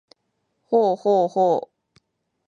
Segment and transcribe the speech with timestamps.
[0.63, 2.01] ほうほうほう